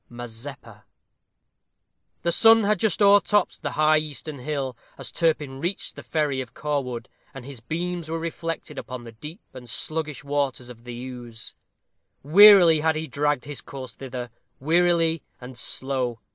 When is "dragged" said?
13.05-13.45